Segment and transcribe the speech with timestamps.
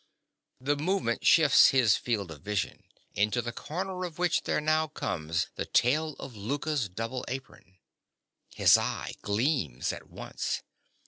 [0.59, 5.49] The movement shifts his field of vision, into the corner of which there now comes
[5.57, 7.77] the tail of Louka's double apron.
[8.55, 10.63] His eye gleams at once.